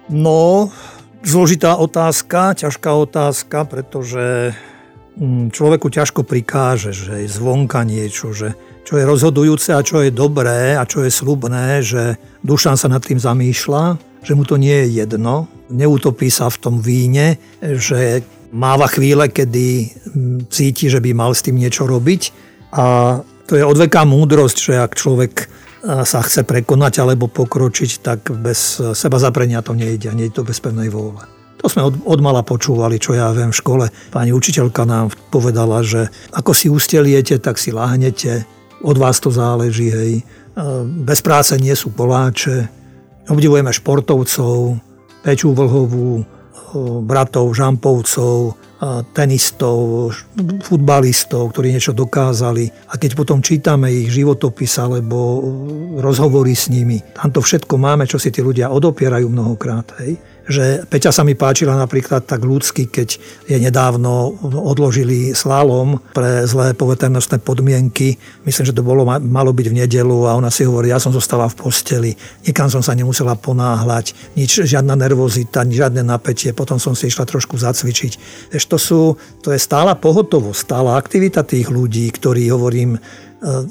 No, 0.10 0.70
zložitá 1.26 1.76
otázka, 1.78 2.54
ťažká 2.54 2.92
otázka, 2.94 3.66
pretože 3.66 4.54
mm, 5.18 5.50
človeku 5.50 5.90
ťažko 5.90 6.22
prikáže, 6.22 6.94
že 6.94 7.26
je 7.26 7.30
zvonka 7.30 7.82
niečo, 7.82 8.30
že 8.32 8.54
čo 8.86 9.02
je 9.02 9.10
rozhodujúce 9.10 9.74
a 9.74 9.82
čo 9.82 10.06
je 10.06 10.14
dobré 10.14 10.78
a 10.78 10.86
čo 10.86 11.02
je 11.02 11.10
slubné, 11.10 11.82
že 11.82 12.22
Dušan 12.46 12.78
sa 12.78 12.86
nad 12.86 13.02
tým 13.02 13.18
zamýšľa, 13.18 13.98
že 14.22 14.38
mu 14.38 14.46
to 14.46 14.62
nie 14.62 14.86
je 14.86 15.02
jedno, 15.02 15.50
neutopí 15.74 16.30
sa 16.30 16.54
v 16.54 16.62
tom 16.62 16.76
víne, 16.78 17.42
že 17.62 18.22
máva 18.54 18.86
chvíle, 18.86 19.26
kedy 19.34 19.90
mm, 19.90 20.40
cíti, 20.54 20.86
že 20.94 21.02
by 21.02 21.18
mal 21.18 21.34
s 21.34 21.42
tým 21.42 21.58
niečo 21.58 21.90
robiť 21.90 22.22
a 22.78 23.20
to 23.46 23.58
je 23.58 23.66
odveká 23.66 24.06
múdrosť, 24.06 24.58
že 24.58 24.74
ak 24.78 24.98
človek 24.98 25.34
sa 25.86 26.20
chce 26.26 26.42
prekonať 26.42 27.06
alebo 27.06 27.30
pokročiť, 27.30 27.92
tak 28.02 28.34
bez 28.34 28.82
seba 28.98 29.22
zaprenia 29.22 29.62
to 29.62 29.78
nejde. 29.78 30.10
Nie 30.18 30.34
je 30.34 30.42
to 30.42 30.44
bez 30.44 30.58
pevnej 30.58 30.90
vôle. 30.90 31.22
To 31.62 31.70
sme 31.70 31.86
od, 31.86 31.98
od 32.06 32.20
počúvali, 32.46 32.98
čo 33.02 33.18
ja 33.18 33.30
viem 33.34 33.50
v 33.50 33.58
škole. 33.58 33.86
Pani 34.14 34.30
učiteľka 34.34 34.86
nám 34.86 35.14
povedala, 35.34 35.82
že 35.82 36.10
ako 36.34 36.52
si 36.54 36.70
usteliete, 36.70 37.38
tak 37.42 37.58
si 37.58 37.74
láhnete. 37.74 38.46
Od 38.86 38.98
vás 38.98 39.18
to 39.18 39.34
záleží, 39.34 39.90
hej. 39.90 40.14
Bez 41.06 41.26
práce 41.26 41.58
nie 41.58 41.74
sú 41.74 41.90
poláče. 41.90 42.70
Obdivujeme 43.26 43.74
športovcov, 43.74 44.78
Pečú 45.26 45.58
Vlhovú, 45.58 46.22
bratov 47.04 47.56
Žampovcov, 47.56 48.60
tenistov, 49.16 50.12
futbalistov, 50.62 51.56
ktorí 51.56 51.72
niečo 51.72 51.96
dokázali. 51.96 52.92
A 52.92 53.00
keď 53.00 53.16
potom 53.16 53.40
čítame 53.40 53.88
ich 53.90 54.12
životopis 54.12 54.76
alebo 54.78 55.42
rozhovory 55.98 56.54
s 56.54 56.68
nimi, 56.68 57.00
tam 57.16 57.32
to 57.32 57.40
všetko 57.40 57.80
máme, 57.80 58.04
čo 58.04 58.20
si 58.20 58.30
tí 58.30 58.44
ľudia 58.44 58.70
odopierajú 58.70 59.32
mnohokrát. 59.32 59.96
Hej 60.04 60.35
že 60.46 60.86
Peťa 60.86 61.10
sa 61.10 61.26
mi 61.26 61.34
páčila 61.34 61.74
napríklad 61.74 62.26
tak 62.30 62.46
ľudsky, 62.46 62.86
keď 62.86 63.18
je 63.50 63.58
nedávno 63.58 64.38
odložili 64.46 65.34
slalom 65.34 65.98
pre 66.14 66.46
zlé 66.46 66.78
poveternostné 66.78 67.42
podmienky. 67.42 68.22
Myslím, 68.46 68.66
že 68.70 68.78
to 68.78 68.86
bolo, 68.86 69.06
malo 69.06 69.52
byť 69.52 69.68
v 69.74 69.78
nedelu 69.86 70.18
a 70.30 70.38
ona 70.38 70.54
si 70.54 70.66
hovorí, 70.66 70.94
ja 70.94 71.02
som 71.02 71.10
zostala 71.10 71.50
v 71.50 71.58
posteli, 71.58 72.12
nikam 72.46 72.70
som 72.70 72.86
sa 72.86 72.94
nemusela 72.94 73.34
ponáhľať, 73.34 74.38
nič, 74.38 74.62
žiadna 74.62 74.94
nervozita, 74.94 75.66
žiadne 75.66 76.06
napätie, 76.06 76.54
potom 76.54 76.78
som 76.78 76.94
si 76.94 77.10
išla 77.10 77.26
trošku 77.26 77.58
zacvičiť. 77.58 78.12
Ež 78.54 78.64
to, 78.70 78.78
sú, 78.78 79.18
to 79.42 79.50
je 79.50 79.60
stála 79.60 79.98
pohotovosť, 79.98 80.60
stála 80.62 80.94
aktivita 80.96 81.42
tých 81.42 81.74
ľudí, 81.74 82.06
ktorí, 82.14 82.46
hovorím, 82.54 83.02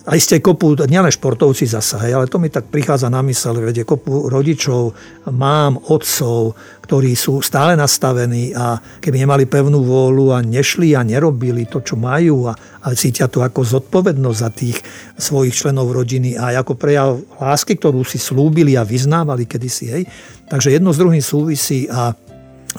a 0.07 0.11
ste 0.23 0.39
kopu, 0.39 0.79
nielen 0.87 1.11
športovci 1.11 1.67
zasa, 1.67 2.07
hej, 2.07 2.15
ale 2.15 2.31
to 2.31 2.39
mi 2.39 2.47
tak 2.47 2.71
prichádza 2.71 3.11
na 3.11 3.27
mysel, 3.27 3.59
vedie 3.59 3.83
kopu 3.83 4.31
rodičov, 4.31 4.95
mám, 5.35 5.83
otcov, 5.91 6.55
ktorí 6.87 7.19
sú 7.19 7.43
stále 7.43 7.75
nastavení 7.75 8.55
a 8.55 8.79
keby 8.79 9.27
nemali 9.27 9.51
pevnú 9.51 9.83
vôľu 9.83 10.37
a 10.37 10.39
nešli 10.47 10.95
a 10.95 11.03
nerobili 11.03 11.67
to, 11.67 11.83
čo 11.83 11.99
majú 11.99 12.47
a, 12.47 12.55
a 12.55 12.95
cítia 12.95 13.27
to 13.27 13.43
ako 13.43 13.67
zodpovednosť 13.67 14.39
za 14.39 14.51
tých 14.55 14.79
svojich 15.19 15.57
členov 15.57 15.91
rodiny 15.91 16.39
a 16.39 16.55
ako 16.63 16.79
prejav 16.79 17.19
lásky, 17.41 17.75
ktorú 17.75 18.07
si 18.07 18.23
slúbili 18.23 18.79
a 18.79 18.87
vyznávali 18.87 19.49
kedysi. 19.49 19.87
Hej. 19.91 20.05
Takže 20.47 20.77
jedno 20.77 20.95
z 20.95 21.01
druhým 21.03 21.25
súvisí 21.25 21.91
a 21.91 22.15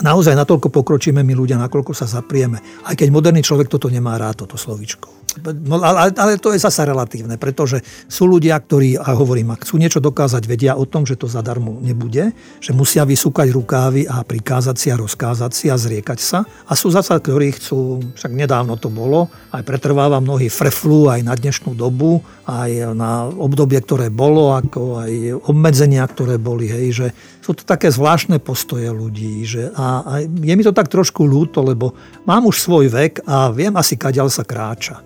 naozaj 0.02 0.36
natoľko 0.36 0.72
pokročíme 0.72 1.22
my 1.24 1.34
ľudia, 1.36 1.62
nakoľko 1.62 1.96
sa 1.96 2.10
zaprieme. 2.10 2.60
Aj 2.84 2.96
keď 2.96 3.08
moderný 3.14 3.46
človek 3.46 3.72
toto 3.72 3.88
nemá 3.88 4.20
rád, 4.20 4.44
toto 4.44 4.60
slovičko. 4.60 5.26
No, 5.44 5.84
ale, 5.84 6.16
ale 6.16 6.40
to 6.40 6.56
je 6.56 6.64
zasa 6.64 6.88
relatívne, 6.88 7.36
pretože 7.36 7.84
sú 8.08 8.24
ľudia, 8.24 8.56
ktorí, 8.56 8.96
a 8.96 9.12
hovorím, 9.20 9.52
ak 9.52 9.68
chcú 9.68 9.76
niečo 9.76 10.00
dokázať, 10.00 10.48
vedia 10.48 10.80
o 10.80 10.88
tom, 10.88 11.04
že 11.04 11.20
to 11.20 11.28
zadarmo 11.28 11.76
nebude, 11.84 12.32
že 12.64 12.72
musia 12.72 13.04
vysúkať 13.04 13.52
rukávy 13.52 14.08
a 14.08 14.24
prikázať 14.24 14.76
si 14.80 14.88
a 14.92 15.00
rozkázať 15.00 15.52
si 15.52 15.68
a 15.68 15.76
zriekať 15.76 16.20
sa. 16.24 16.48
A 16.72 16.74
sú 16.80 16.88
zasa, 16.88 17.20
ktorí 17.20 17.52
chcú, 17.52 18.00
však 18.16 18.32
nedávno 18.32 18.80
to 18.80 18.88
bolo, 18.88 19.28
aj 19.52 19.68
pretrváva 19.68 20.24
mnohí 20.24 20.48
freflu 20.48 21.12
aj 21.12 21.28
na 21.28 21.36
dnešnú 21.36 21.76
dobu, 21.76 22.24
aj 22.48 22.96
na 22.96 23.28
obdobie, 23.28 23.84
ktoré 23.84 24.08
bolo, 24.08 24.56
ako 24.56 25.04
aj 25.04 25.12
obmedzenia, 25.52 26.08
ktoré 26.08 26.40
boli, 26.40 26.72
hej, 26.72 26.88
že 26.96 27.08
sú 27.46 27.54
to 27.54 27.62
také 27.62 27.94
zvláštne 27.94 28.42
postoje 28.42 28.90
ľudí. 28.90 29.46
Že, 29.46 29.70
a, 29.78 29.85
a 29.86 30.12
je 30.24 30.54
mi 30.56 30.64
to 30.66 30.74
tak 30.74 30.90
trošku 30.90 31.26
ľúto, 31.26 31.62
lebo 31.62 31.94
mám 32.26 32.48
už 32.50 32.62
svoj 32.62 32.90
vek 32.90 33.26
a 33.28 33.54
viem 33.54 33.74
asi, 33.78 34.00
kadiaľ 34.00 34.32
sa 34.32 34.42
kráča. 34.48 35.04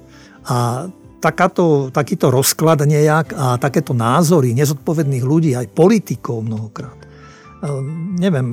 A 0.49 0.87
takáto, 1.19 1.91
takýto 1.91 2.31
rozklad 2.31 2.87
nejak 2.87 3.35
a 3.35 3.59
takéto 3.59 3.91
názory 3.91 4.55
nezodpovedných 4.55 5.25
ľudí, 5.25 5.51
aj 5.53 5.73
politikov 5.75 6.41
mnohokrát, 6.45 6.99
Ehm, 7.59 8.15
neviem, 8.15 8.47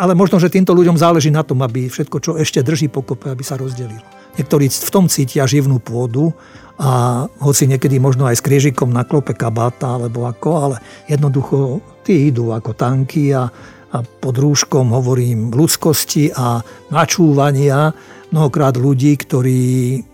ale 0.00 0.16
možno, 0.16 0.40
že 0.40 0.48
týmto 0.48 0.72
ľuďom 0.72 0.96
záleží 0.96 1.28
na 1.28 1.44
tom, 1.44 1.60
aby 1.60 1.92
všetko, 1.92 2.16
čo 2.24 2.30
ešte 2.40 2.64
drží 2.64 2.88
pokope, 2.88 3.28
aby 3.28 3.44
sa 3.44 3.60
rozdelilo. 3.60 4.00
Niektorí 4.40 4.72
v 4.72 4.90
tom 4.92 5.12
cítia 5.12 5.44
živnú 5.44 5.76
pôdu 5.76 6.32
a 6.80 7.24
hoci 7.44 7.68
niekedy 7.68 8.00
možno 8.00 8.24
aj 8.24 8.40
s 8.40 8.44
kriežikom 8.44 8.88
na 8.88 9.04
klope 9.04 9.36
kabáta 9.36 10.00
alebo 10.00 10.24
ako, 10.24 10.50
ale 10.56 10.76
jednoducho 11.04 11.84
tí 12.00 12.32
idú 12.32 12.56
ako 12.56 12.72
tanky 12.72 13.28
a, 13.36 13.52
a 13.88 14.04
pod 14.04 14.36
rúškom 14.36 14.92
hovorím 14.92 15.48
ľudskosti 15.52 16.32
a 16.36 16.60
načúvania 16.92 17.92
mnohokrát 18.28 18.76
ľudí, 18.76 19.16
ktorí, 19.16 20.04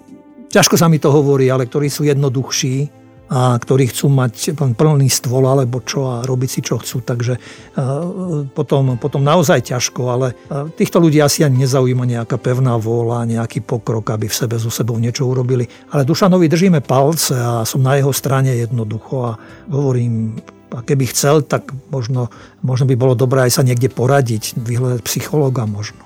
ťažko 0.51 0.79
sa 0.79 0.87
mi 0.87 1.03
to 1.03 1.11
hovorí, 1.11 1.51
ale 1.51 1.67
ktorí 1.67 1.91
sú 1.91 2.07
jednoduchší, 2.07 3.04
a 3.29 3.57
ktorí 3.57 3.89
chcú 3.89 4.13
mať 4.13 4.53
plný 4.77 5.09
stôl 5.09 5.49
alebo 5.49 5.81
čo 5.81 6.09
a 6.13 6.15
robiť 6.25 6.51
si 6.51 6.61
čo 6.61 6.77
chcú. 6.77 7.01
Takže 7.01 7.35
e, 7.37 7.41
potom, 8.53 9.01
potom 9.01 9.25
naozaj 9.25 9.73
ťažko, 9.73 10.03
ale 10.13 10.27
e, 10.33 10.69
týchto 10.77 11.01
ľudí 11.01 11.25
asi 11.25 11.41
ani 11.41 11.65
nezaujíma 11.65 12.05
nejaká 12.05 12.37
pevná 12.37 12.77
vôľa, 12.77 13.25
nejaký 13.25 13.65
pokrok, 13.65 14.13
aby 14.13 14.29
v 14.29 14.37
sebe 14.37 14.61
so 14.61 14.69
sebou 14.69 15.01
niečo 15.01 15.25
urobili. 15.25 15.65
Ale 15.97 16.05
Dušanovi 16.05 16.53
držíme 16.53 16.85
palce 16.85 17.33
a 17.33 17.65
som 17.65 17.81
na 17.81 17.97
jeho 17.97 18.13
strane 18.13 18.53
jednoducho 18.61 19.15
a 19.25 19.33
hovorím, 19.73 20.37
a 20.75 20.83
keby 20.83 21.07
chcel, 21.15 21.47
tak 21.47 21.71
možno, 21.95 22.35
možno 22.61 22.91
by 22.91 22.99
bolo 22.99 23.15
dobré 23.15 23.47
aj 23.47 23.57
sa 23.57 23.63
niekde 23.63 23.89
poradiť, 23.95 24.59
vyhľadať 24.59 25.01
psychologa 25.07 25.65
možno. 25.71 26.03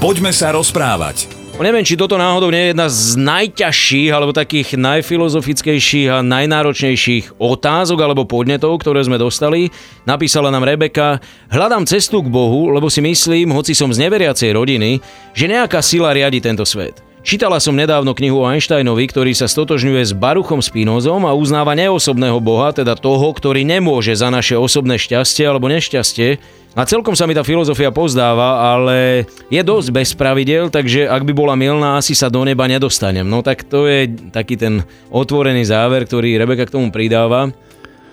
Poďme 0.00 0.32
sa 0.32 0.56
rozprávať. 0.56 1.49
Neviem, 1.60 1.84
či 1.84 1.92
toto 1.92 2.16
náhodou 2.16 2.48
nie 2.48 2.56
je 2.56 2.70
jedna 2.72 2.88
z 2.88 3.20
najťažších 3.20 4.10
alebo 4.16 4.32
takých 4.32 4.80
najfilozofickejších 4.80 6.08
a 6.08 6.24
najnáročnejších 6.24 7.36
otázok 7.36 8.00
alebo 8.00 8.24
podnetov, 8.24 8.80
ktoré 8.80 9.04
sme 9.04 9.20
dostali. 9.20 9.68
Napísala 10.08 10.48
nám 10.48 10.64
Rebeka, 10.64 11.20
hľadám 11.52 11.84
cestu 11.84 12.24
k 12.24 12.32
Bohu, 12.32 12.72
lebo 12.72 12.88
si 12.88 13.04
myslím, 13.04 13.52
hoci 13.52 13.76
som 13.76 13.92
z 13.92 14.00
neveriacej 14.00 14.56
rodiny, 14.56 15.04
že 15.36 15.52
nejaká 15.52 15.84
sila 15.84 16.16
riadi 16.16 16.40
tento 16.40 16.64
svet. 16.64 17.09
Čítala 17.20 17.60
som 17.60 17.76
nedávno 17.76 18.16
knihu 18.16 18.40
o 18.40 18.48
Einsteinovi, 18.48 19.04
ktorý 19.04 19.36
sa 19.36 19.44
stotožňuje 19.44 20.08
s 20.08 20.16
Baruchom 20.16 20.64
Spinozom 20.64 21.28
a 21.28 21.36
uznáva 21.36 21.76
neosobného 21.76 22.40
boha, 22.40 22.72
teda 22.72 22.96
toho, 22.96 23.28
ktorý 23.36 23.60
nemôže 23.60 24.16
za 24.16 24.32
naše 24.32 24.56
osobné 24.56 24.96
šťastie 24.96 25.44
alebo 25.44 25.68
nešťastie. 25.68 26.40
A 26.72 26.88
celkom 26.88 27.12
sa 27.12 27.28
mi 27.28 27.36
tá 27.36 27.44
filozofia 27.44 27.92
pozdáva, 27.92 28.72
ale 28.72 29.28
je 29.52 29.60
dosť 29.60 29.88
bez 29.92 30.16
pravidel, 30.16 30.72
takže 30.72 31.04
ak 31.12 31.28
by 31.28 31.32
bola 31.36 31.60
milná, 31.60 32.00
asi 32.00 32.16
sa 32.16 32.32
do 32.32 32.40
neba 32.40 32.64
nedostanem. 32.64 33.28
No 33.28 33.44
tak 33.44 33.68
to 33.68 33.84
je 33.84 34.08
taký 34.32 34.56
ten 34.56 34.80
otvorený 35.12 35.68
záver, 35.68 36.08
ktorý 36.08 36.40
Rebeka 36.40 36.72
k 36.72 36.74
tomu 36.80 36.88
pridáva. 36.88 37.52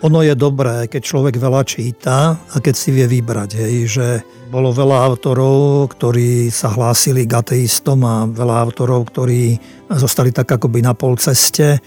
Ono 0.06 0.22
je 0.22 0.38
dobré, 0.38 0.86
keď 0.86 1.02
človek 1.02 1.42
veľa 1.42 1.66
číta 1.66 2.38
a 2.38 2.56
keď 2.62 2.76
si 2.78 2.94
vie 2.94 3.10
vybrať, 3.10 3.50
hej, 3.58 3.76
že 3.90 4.08
bolo 4.54 4.70
veľa 4.70 4.94
autorov, 4.94 5.90
ktorí 5.98 6.54
sa 6.54 6.70
hlásili 6.70 7.26
k 7.26 7.34
ateistom 7.34 8.06
a 8.06 8.30
veľa 8.30 8.62
autorov, 8.62 9.10
ktorí 9.10 9.58
zostali 9.90 10.30
tak 10.30 10.54
akoby 10.54 10.86
na 10.86 10.94
pol 10.94 11.18
ceste, 11.18 11.68
e, 11.74 11.80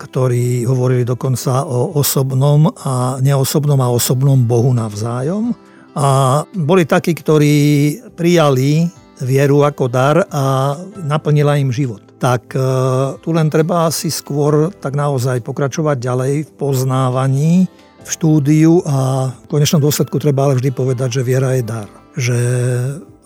ktorí 0.00 0.64
hovorili 0.64 1.04
dokonca 1.04 1.68
o 1.68 1.92
osobnom 2.00 2.72
a 2.72 3.20
neosobnom 3.20 3.78
a 3.84 3.92
osobnom 3.92 4.40
Bohu 4.48 4.72
navzájom. 4.72 5.52
A 5.92 6.40
boli 6.56 6.88
takí, 6.88 7.12
ktorí 7.12 7.54
prijali 8.16 8.88
vieru 9.20 9.60
ako 9.60 9.92
dar 9.92 10.24
a 10.32 10.72
naplnila 11.04 11.60
im 11.60 11.68
život 11.68 12.11
tak 12.22 12.54
e, 12.54 12.62
tu 13.18 13.34
len 13.34 13.50
treba 13.50 13.90
asi 13.90 14.06
skôr 14.06 14.70
tak 14.70 14.94
naozaj 14.94 15.42
pokračovať 15.42 15.98
ďalej 15.98 16.32
v 16.46 16.50
poznávaní, 16.54 17.66
v 18.06 18.08
štúdiu 18.08 18.78
a 18.86 19.26
v 19.34 19.46
konečnom 19.50 19.82
dôsledku 19.82 20.22
treba 20.22 20.46
ale 20.46 20.54
vždy 20.54 20.70
povedať, 20.70 21.18
že 21.18 21.26
viera 21.26 21.58
je 21.58 21.62
dar. 21.66 21.90
Že 22.14 22.38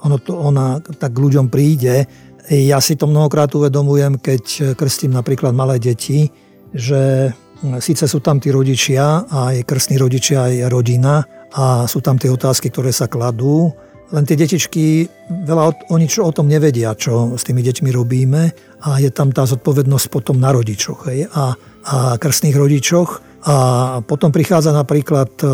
ono 0.00 0.16
to, 0.16 0.32
ona 0.32 0.80
tak 0.80 1.12
ľuďom 1.12 1.52
príde. 1.52 2.08
Ja 2.48 2.80
si 2.80 2.96
to 2.96 3.04
mnohokrát 3.04 3.52
uvedomujem, 3.52 4.16
keď 4.16 4.76
krstím 4.80 5.12
napríklad 5.12 5.52
malé 5.52 5.76
deti, 5.76 6.32
že 6.72 7.32
síce 7.80 8.04
sú 8.08 8.20
tam 8.20 8.40
tí 8.40 8.48
rodičia, 8.52 9.28
aj 9.28 9.64
krstní 9.64 9.96
rodičia, 10.00 10.48
aj 10.48 10.72
rodina 10.72 11.24
a 11.52 11.84
sú 11.88 12.00
tam 12.00 12.20
tie 12.20 12.32
otázky, 12.32 12.68
ktoré 12.68 12.92
sa 12.92 13.08
kladú, 13.10 13.72
len 14.14 14.22
tie 14.22 14.38
detičky 14.38 15.10
veľa 15.26 15.62
o, 15.66 15.72
o 15.90 15.96
nič 15.98 16.22
o 16.22 16.30
tom 16.30 16.46
nevedia, 16.46 16.94
čo 16.94 17.34
s 17.34 17.42
tými 17.42 17.62
deťmi 17.62 17.90
robíme 17.90 18.42
a 18.86 18.88
je 19.02 19.10
tam 19.10 19.34
tá 19.34 19.42
zodpovednosť 19.42 20.06
potom 20.12 20.38
na 20.38 20.54
rodičoch 20.54 21.10
hej, 21.10 21.26
a, 21.34 21.58
a 21.86 21.96
krstných 22.14 22.54
rodičoch. 22.54 23.42
A 23.46 23.56
potom 24.02 24.34
prichádza 24.34 24.74
napríklad 24.74 25.30
e, 25.38 25.46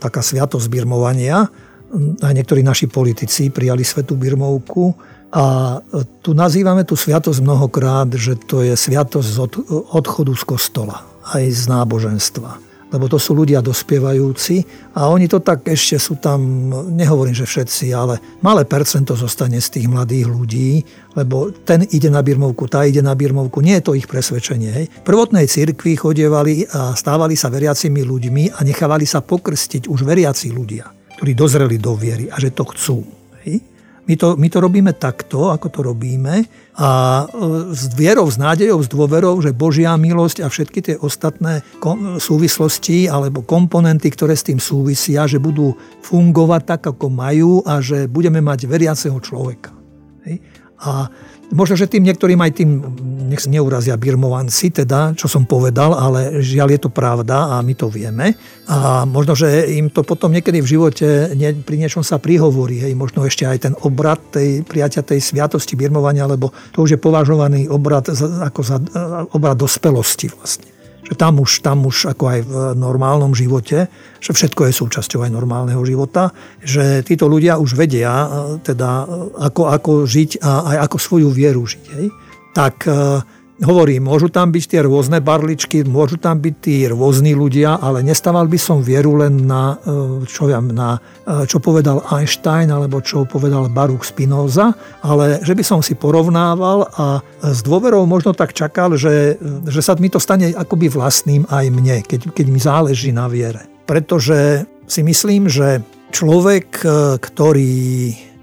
taká 0.00 0.24
sviatosť 0.24 0.72
birmovania. 0.72 1.48
Aj 2.20 2.32
niektorí 2.32 2.64
naši 2.64 2.88
politici 2.88 3.52
prijali 3.52 3.84
svetú 3.84 4.16
birmovku 4.16 4.96
a 5.30 5.78
tu 6.24 6.32
nazývame 6.32 6.88
tú 6.88 6.96
sviatosť 6.96 7.44
mnohokrát, 7.44 8.08
že 8.16 8.40
to 8.40 8.64
je 8.64 8.72
sviatosť 8.72 9.32
od, 9.36 9.52
odchodu 10.00 10.32
z 10.32 10.44
kostola, 10.48 10.96
aj 11.36 11.44
z 11.50 11.64
náboženstva 11.68 12.69
lebo 12.90 13.06
to 13.06 13.16
sú 13.16 13.38
ľudia 13.38 13.62
dospievajúci 13.62 14.66
a 14.98 15.06
oni 15.08 15.30
to 15.30 15.38
tak 15.38 15.66
ešte 15.66 15.96
sú 15.96 16.18
tam, 16.18 16.70
nehovorím, 16.90 17.34
že 17.34 17.46
všetci, 17.46 17.94
ale 17.94 18.18
malé 18.42 18.66
percento 18.66 19.14
zostane 19.14 19.62
z 19.62 19.78
tých 19.78 19.86
mladých 19.86 20.26
ľudí, 20.26 20.70
lebo 21.14 21.54
ten 21.54 21.86
ide 21.90 22.10
na 22.10 22.20
birmovku, 22.20 22.66
tá 22.66 22.82
ide 22.82 23.02
na 23.02 23.14
birmovku, 23.14 23.62
nie 23.62 23.78
je 23.78 23.84
to 23.86 23.92
ich 23.94 24.10
presvedčenie. 24.10 24.70
Hej. 24.74 24.86
V 24.90 25.06
prvotnej 25.06 25.46
cirkvi 25.46 25.94
chodievali 25.94 26.66
a 26.70 26.92
stávali 26.98 27.38
sa 27.38 27.46
veriacimi 27.46 28.02
ľuďmi 28.02 28.58
a 28.58 28.66
nechávali 28.66 29.06
sa 29.06 29.22
pokrstiť 29.22 29.86
už 29.86 30.02
veriaci 30.02 30.50
ľudia, 30.50 30.90
ktorí 31.18 31.32
dozreli 31.38 31.78
do 31.78 31.94
viery 31.94 32.26
a 32.26 32.36
že 32.42 32.50
to 32.50 32.66
chcú. 32.74 33.06
Hej. 33.46 33.69
My 34.10 34.18
to, 34.18 34.34
my 34.34 34.50
to 34.50 34.58
robíme 34.58 34.92
takto, 34.98 35.54
ako 35.54 35.70
to 35.70 35.80
robíme 35.86 36.42
a 36.74 36.90
e, 37.22 37.24
s 37.70 37.94
vierou, 37.94 38.26
s 38.26 38.42
nádejou, 38.42 38.82
s 38.82 38.90
dôverou, 38.90 39.38
že 39.38 39.54
Božia 39.54 39.94
milosť 39.94 40.42
a 40.42 40.50
všetky 40.50 40.78
tie 40.82 40.96
ostatné 40.98 41.62
súvislosti 42.18 43.06
alebo 43.06 43.46
komponenty, 43.46 44.10
ktoré 44.10 44.34
s 44.34 44.50
tým 44.50 44.58
súvisia, 44.58 45.30
že 45.30 45.38
budú 45.38 45.78
fungovať 46.02 46.62
tak, 46.66 46.82
ako 46.90 47.06
majú 47.06 47.62
a 47.62 47.78
že 47.78 48.10
budeme 48.10 48.42
mať 48.42 48.66
veriaceho 48.66 49.14
človeka. 49.22 49.70
Hej? 50.26 50.42
A 50.82 51.06
Možno, 51.50 51.74
že 51.74 51.90
tým 51.90 52.06
niektorým 52.06 52.38
aj 52.38 52.52
tým, 52.62 52.70
nech 53.26 53.42
neurazia 53.50 53.98
birmovanci, 53.98 54.70
teda, 54.70 55.18
čo 55.18 55.26
som 55.26 55.42
povedal, 55.42 55.98
ale 55.98 56.38
žiaľ 56.38 56.78
je 56.78 56.80
to 56.86 56.90
pravda 56.94 57.58
a 57.58 57.62
my 57.62 57.74
to 57.74 57.90
vieme. 57.90 58.38
A 58.70 59.02
možno, 59.02 59.34
že 59.34 59.66
im 59.74 59.90
to 59.90 60.06
potom 60.06 60.30
niekedy 60.30 60.62
v 60.62 60.70
živote 60.78 61.34
nie, 61.34 61.50
pri 61.66 61.76
niečom 61.82 62.06
sa 62.06 62.22
prihovorí, 62.22 62.86
hej, 62.86 62.94
možno 62.94 63.26
ešte 63.26 63.50
aj 63.50 63.58
ten 63.66 63.74
obrad 63.82 64.22
tej 64.30 64.62
prijatia 64.62 65.02
tej 65.02 65.18
sviatosti 65.18 65.74
birmovania, 65.74 66.30
lebo 66.30 66.54
to 66.70 66.86
už 66.86 66.94
je 66.94 67.02
považovaný 67.02 67.66
obrad 67.66 68.06
za, 68.06 68.46
ako 68.46 68.60
za 68.62 68.76
obrad 69.34 69.58
dospelosti 69.58 70.30
vlastne 70.30 70.79
tam 71.18 71.42
už, 71.42 71.62
tam 71.64 71.86
už 71.86 72.14
ako 72.14 72.24
aj 72.30 72.40
v 72.46 72.54
normálnom 72.78 73.34
živote, 73.34 73.90
že 74.22 74.30
všetko 74.30 74.70
je 74.70 74.72
súčasťou 74.78 75.26
aj 75.26 75.30
normálneho 75.34 75.82
života, 75.82 76.30
že 76.62 77.02
títo 77.02 77.26
ľudia 77.26 77.58
už 77.58 77.74
vedia 77.74 78.30
teda 78.62 79.08
ako, 79.38 79.62
ako 79.74 79.90
žiť 80.06 80.42
a 80.44 80.76
aj 80.76 80.76
ako 80.86 80.96
svoju 80.98 81.28
vieru 81.34 81.66
žiť. 81.66 81.84
Hej. 81.98 82.06
Tak 82.50 82.76
hovorím, 83.60 84.08
môžu 84.08 84.32
tam 84.32 84.48
byť 84.48 84.64
tie 84.64 84.80
rôzne 84.84 85.20
barličky, 85.20 85.84
môžu 85.84 86.16
tam 86.16 86.40
byť 86.40 86.54
tí 86.60 86.76
rôzni 86.88 87.36
ľudia, 87.36 87.76
ale 87.76 88.00
nestával 88.00 88.48
by 88.48 88.58
som 88.60 88.80
vieru 88.80 89.20
len 89.20 89.44
na, 89.44 89.76
e, 89.80 90.24
čo, 90.24 90.48
ja, 90.48 90.60
na, 90.64 90.96
e, 91.24 91.44
čo 91.44 91.60
povedal 91.60 92.00
Einstein 92.08 92.72
alebo 92.72 93.04
čo 93.04 93.28
povedal 93.28 93.68
Baruch 93.68 94.08
Spinoza, 94.08 94.72
ale 95.04 95.44
že 95.44 95.52
by 95.52 95.64
som 95.64 95.80
si 95.84 95.92
porovnával 95.92 96.88
a 96.96 97.20
s 97.44 97.60
dôverou 97.60 98.08
možno 98.08 98.32
tak 98.32 98.56
čakal, 98.56 98.96
že, 98.96 99.36
že 99.68 99.80
sa 99.84 99.96
mi 100.00 100.08
to 100.08 100.20
stane 100.20 100.52
akoby 100.56 100.88
vlastným 100.88 101.44
aj 101.48 101.64
mne, 101.68 102.00
keď, 102.04 102.32
keď 102.32 102.46
mi 102.48 102.60
záleží 102.60 103.12
na 103.12 103.28
viere. 103.28 103.68
Pretože 103.84 104.64
si 104.88 105.04
myslím, 105.04 105.46
že 105.46 105.84
človek, 106.10 106.68
e, 106.82 106.88
ktorý 107.20 107.76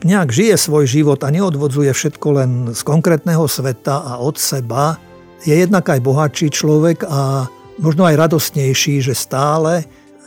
nejak 0.05 0.29
žije 0.29 0.55
svoj 0.57 0.85
život 0.85 1.19
a 1.25 1.33
neodvodzuje 1.33 1.89
všetko 1.93 2.27
len 2.37 2.51
z 2.73 2.81
konkrétneho 2.85 3.45
sveta 3.49 4.05
a 4.05 4.13
od 4.21 4.37
seba, 4.37 5.01
je 5.45 5.53
jednak 5.53 5.85
aj 5.85 6.01
bohatší 6.01 6.49
človek 6.49 7.05
a 7.05 7.45
možno 7.77 8.05
aj 8.05 8.17
radostnejší, 8.17 9.01
že 9.05 9.13
stále 9.13 9.85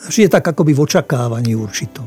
žije 0.09 0.33
tak 0.33 0.47
akoby 0.47 0.73
v 0.73 0.83
očakávaní 0.87 1.53
určitom. 1.59 2.07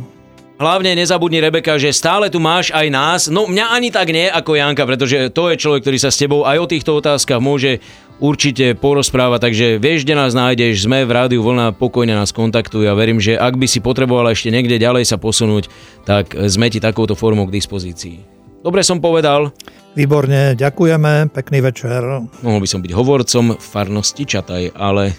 Hlavne 0.54 0.96
nezabudni, 0.96 1.44
Rebeka, 1.44 1.76
že 1.76 1.92
stále 1.92 2.32
tu 2.32 2.40
máš 2.40 2.72
aj 2.72 2.88
nás. 2.88 3.22
No 3.28 3.50
mňa 3.50 3.74
ani 3.74 3.90
tak 3.92 4.08
nie 4.14 4.32
ako 4.32 4.56
Janka, 4.56 4.88
pretože 4.88 5.34
to 5.34 5.52
je 5.52 5.60
človek, 5.60 5.84
ktorý 5.84 5.98
sa 6.00 6.14
s 6.14 6.22
tebou 6.22 6.48
aj 6.48 6.58
o 6.62 6.70
týchto 6.70 7.04
otázkach 7.04 7.42
môže 7.44 7.84
určite 8.22 8.78
porozprávať, 8.78 9.40
takže 9.50 9.68
vieš, 9.82 10.06
kde 10.06 10.16
nás 10.18 10.34
nájdeš, 10.36 10.86
sme 10.86 11.08
v 11.08 11.12
rádiu 11.14 11.42
Vlna, 11.42 11.74
pokojne 11.74 12.14
nás 12.14 12.36
kontaktuj 12.36 12.86
a 12.90 12.98
verím, 12.98 13.18
že 13.18 13.38
ak 13.38 13.58
by 13.58 13.66
si 13.66 13.80
potreboval 13.80 14.30
ešte 14.34 14.54
niekde 14.54 14.78
ďalej 14.78 15.10
sa 15.10 15.18
posunúť, 15.18 15.72
tak 16.04 16.34
sme 16.36 16.70
ti 16.70 16.84
takouto 16.84 17.18
formou 17.18 17.50
k 17.50 17.56
dispozícii. 17.58 18.44
Dobre 18.64 18.80
som 18.80 19.04
povedal. 19.04 19.52
Výborne, 19.94 20.56
ďakujeme, 20.56 21.30
pekný 21.36 21.60
večer. 21.60 22.02
Mohol 22.42 22.60
by 22.64 22.68
som 22.70 22.80
byť 22.82 22.92
hovorcom 22.96 23.46
farnosti 23.60 24.24
Čataj, 24.26 24.74
ale 24.74 25.14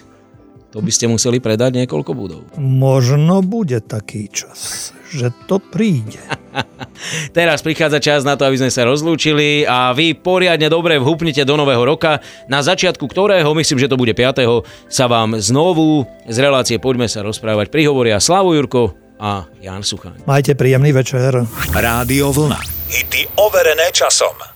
to 0.74 0.82
by 0.82 0.90
ste 0.90 1.06
museli 1.06 1.38
predať 1.38 1.78
niekoľko 1.78 2.12
budov. 2.16 2.40
Možno 2.58 3.44
bude 3.46 3.78
taký 3.78 4.26
čas, 4.26 4.90
že 5.12 5.30
to 5.46 5.62
príde. 5.62 6.18
Teraz 7.36 7.60
prichádza 7.60 7.98
čas 8.00 8.20
na 8.22 8.38
to, 8.38 8.46
aby 8.46 8.56
sme 8.60 8.70
sa 8.70 8.86
rozlúčili 8.86 9.66
a 9.66 9.90
vy 9.92 10.14
poriadne 10.14 10.70
dobre 10.70 10.98
vhupnite 10.98 11.42
do 11.42 11.54
nového 11.58 11.82
roka, 11.82 12.22
na 12.46 12.62
začiatku 12.62 13.04
ktorého, 13.10 13.50
myslím, 13.56 13.78
že 13.82 13.90
to 13.90 13.98
bude 13.98 14.14
5. 14.14 14.62
sa 14.88 15.04
vám 15.10 15.36
znovu 15.38 16.06
z 16.26 16.36
relácie 16.38 16.76
Poďme 16.78 17.10
sa 17.10 17.24
rozprávať 17.24 17.70
prihovoria 17.70 18.22
Slavu 18.22 18.54
Jurko 18.54 18.94
a 19.18 19.46
Jan 19.62 19.82
Suchaň. 19.86 20.26
Majte 20.26 20.58
príjemný 20.58 20.90
večer. 20.90 21.46
Rádio 21.72 22.34
Vlna. 22.34 22.60
Hity 22.90 23.26
overené 23.40 23.90
časom. 23.94 24.53